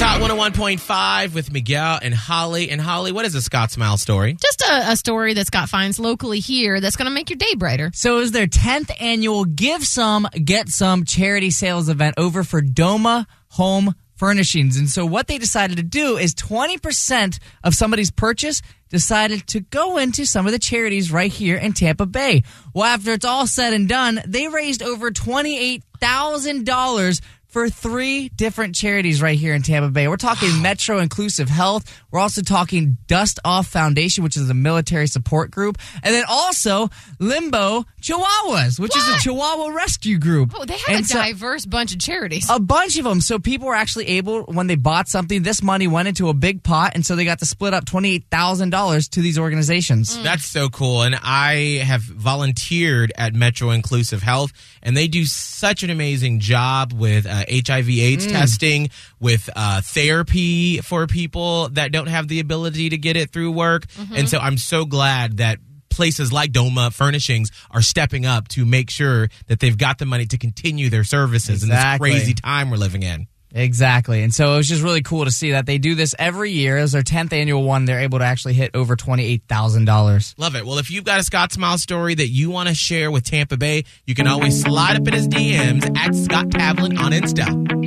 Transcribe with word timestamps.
It's 0.00 0.08
Hot 0.08 0.22
101.5 0.22 1.34
with 1.34 1.52
Miguel 1.52 1.98
and 2.00 2.14
Holly. 2.14 2.70
And 2.70 2.80
Holly, 2.80 3.12
what 3.12 3.26
is 3.26 3.34
a 3.34 3.42
Scott 3.42 3.70
Smile 3.70 3.98
story? 3.98 4.32
Just 4.32 4.62
a, 4.62 4.92
a 4.92 4.96
story 4.96 5.34
that 5.34 5.48
Scott 5.48 5.68
finds 5.68 5.98
locally 5.98 6.40
here 6.40 6.80
that's 6.80 6.96
going 6.96 7.04
to 7.04 7.12
make 7.12 7.28
your 7.28 7.36
day 7.36 7.54
brighter. 7.54 7.90
So 7.92 8.16
it 8.16 8.20
was 8.20 8.32
their 8.32 8.46
10th 8.46 8.90
annual 8.98 9.44
Give 9.44 9.84
Some, 9.84 10.26
Get 10.42 10.70
Some 10.70 11.04
charity 11.04 11.50
sales 11.50 11.90
event 11.90 12.14
over 12.16 12.44
for 12.44 12.62
Doma 12.62 13.26
Home 13.48 13.94
Furnishings. 14.16 14.78
And 14.78 14.88
so 14.88 15.04
what 15.04 15.26
they 15.26 15.36
decided 15.36 15.76
to 15.76 15.82
do 15.82 16.16
is 16.16 16.34
20% 16.34 17.38
of 17.62 17.74
somebody's 17.74 18.10
purchase 18.10 18.62
decided 18.88 19.46
to 19.48 19.60
go 19.60 19.98
into 19.98 20.24
some 20.24 20.46
of 20.46 20.52
the 20.52 20.58
charities 20.58 21.12
right 21.12 21.30
here 21.30 21.58
in 21.58 21.74
Tampa 21.74 22.06
Bay. 22.06 22.42
Well, 22.74 22.86
after 22.86 23.12
it's 23.12 23.26
all 23.26 23.46
said 23.46 23.74
and 23.74 23.86
done, 23.86 24.22
they 24.26 24.48
raised 24.48 24.82
over 24.82 25.10
$28,000 25.10 27.20
for 27.50 27.68
three 27.68 28.28
different 28.30 28.74
charities 28.74 29.20
right 29.20 29.38
here 29.38 29.54
in 29.54 29.62
Tampa 29.62 29.88
Bay. 29.90 30.06
We're 30.08 30.16
talking 30.16 30.62
Metro 30.62 30.98
Inclusive 30.98 31.48
Health. 31.48 31.84
We're 32.10 32.20
also 32.20 32.42
talking 32.42 32.96
Dust 33.08 33.38
Off 33.44 33.66
Foundation, 33.66 34.24
which 34.24 34.36
is 34.36 34.48
a 34.48 34.54
military 34.54 35.06
support 35.08 35.50
group. 35.50 35.76
And 36.02 36.14
then 36.14 36.24
also 36.28 36.88
Limbo 37.18 37.84
Chihuahuas, 38.00 38.78
which 38.78 38.96
is 38.96 39.06
a 39.08 39.18
Chihuahua 39.18 39.68
rescue 39.74 40.18
group. 40.18 40.52
Oh, 40.56 40.64
they 40.64 40.74
have 40.78 40.88
And 40.96 41.04
a 41.04 41.08
so- 41.08 41.20
diverse 41.22 41.66
bunch 41.66 41.92
of 41.92 41.98
charities. 41.98 42.48
a 42.48 42.58
bunch 42.60 42.96
of 42.98 43.04
them. 43.04 43.20
So 43.20 43.38
people 43.38 43.66
were 43.68 43.74
actually 43.74 44.06
able, 44.08 44.44
when 44.44 44.66
they 44.68 44.76
bought 44.76 45.08
something, 45.08 45.42
this 45.42 45.62
money 45.62 45.86
went 45.88 46.08
into 46.08 46.28
a 46.28 46.34
big 46.34 46.62
pot, 46.62 46.92
and 46.94 47.04
so 47.04 47.16
they 47.16 47.24
got 47.24 47.40
to 47.40 47.46
split 47.46 47.74
up 47.74 47.84
twenty 47.84 48.12
eight 48.14 48.24
thousand 48.30 48.70
dollars 48.70 49.08
to 49.10 49.20
these 49.22 49.38
organizations. 49.38 50.20
That's 50.22 50.44
so 50.46 50.68
cool. 50.68 51.02
And 51.02 51.16
I 51.20 51.80
have 51.84 52.02
volunteered 52.02 53.12
at 53.16 53.34
Metro 53.34 53.70
Inclusive 53.70 54.22
Health, 54.22 54.52
and 54.82 54.96
they 54.96 55.08
do 55.08 55.24
such 55.24 55.82
an 55.82 55.90
amazing 55.90 56.40
job 56.40 56.92
with 56.92 57.26
uh, 57.26 57.39
Uh, 57.40 57.44
HIV/AIDS 57.48 58.26
mm. 58.26 58.30
testing, 58.30 58.90
with 59.18 59.48
uh, 59.54 59.80
therapy 59.82 60.78
for 60.78 61.06
people 61.06 61.68
that 61.70 61.92
don't 61.92 62.08
have 62.08 62.28
the 62.28 62.40
ability 62.40 62.90
to 62.90 62.98
get 62.98 63.16
it 63.16 63.30
through 63.30 63.52
work. 63.52 63.86
Mm-hmm. 63.88 64.16
And 64.16 64.28
so 64.28 64.38
I'm 64.38 64.58
so 64.58 64.84
glad 64.84 65.38
that 65.38 65.58
places 65.90 66.32
like 66.32 66.52
Doma 66.52 66.92
Furnishings 66.92 67.50
are 67.70 67.82
stepping 67.82 68.24
up 68.24 68.48
to 68.48 68.64
make 68.64 68.90
sure 68.90 69.28
that 69.48 69.60
they've 69.60 69.76
got 69.76 69.98
the 69.98 70.06
money 70.06 70.26
to 70.26 70.38
continue 70.38 70.88
their 70.88 71.04
services 71.04 71.62
Exactly. 71.62 72.10
in 72.10 72.16
this 72.16 72.22
crazy 72.22 72.34
time 72.34 72.70
we're 72.70 72.78
living 72.78 73.02
in. 73.02 73.26
Exactly, 73.52 74.22
and 74.22 74.32
so 74.32 74.54
it 74.54 74.56
was 74.58 74.68
just 74.68 74.82
really 74.82 75.02
cool 75.02 75.24
to 75.24 75.30
see 75.30 75.52
that 75.52 75.66
they 75.66 75.78
do 75.78 75.94
this 75.94 76.14
every 76.18 76.52
year. 76.52 76.76
As 76.76 76.92
their 76.92 77.02
tenth 77.02 77.32
annual 77.32 77.64
one, 77.64 77.84
they're 77.84 78.00
able 78.00 78.18
to 78.20 78.24
actually 78.24 78.54
hit 78.54 78.70
over 78.74 78.96
twenty 78.96 79.24
eight 79.24 79.42
thousand 79.48 79.86
dollars. 79.86 80.34
Love 80.38 80.54
it. 80.54 80.64
Well, 80.64 80.78
if 80.78 80.90
you've 80.90 81.04
got 81.04 81.18
a 81.18 81.22
Scott 81.22 81.52
Smile 81.52 81.78
story 81.78 82.14
that 82.14 82.28
you 82.28 82.50
want 82.50 82.68
to 82.68 82.74
share 82.74 83.10
with 83.10 83.24
Tampa 83.24 83.56
Bay, 83.56 83.84
you 84.06 84.14
can 84.14 84.28
oh 84.28 84.34
always 84.34 84.62
slide 84.62 84.96
up 84.96 85.06
in 85.08 85.14
his 85.14 85.26
DMs 85.26 85.96
at 85.96 86.14
Scott 86.14 86.46
Tavlin 86.48 86.98
on 86.98 87.12
Insta. 87.12 87.80